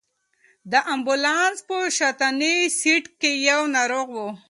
د 0.71 0.73
امبولانس 0.93 1.57
په 1.67 1.77
شاتني 1.97 2.55
سېټ 2.79 3.05
کې 3.19 3.31
یو 3.49 3.61
ناروغ 3.75 4.09
و. 4.15 4.19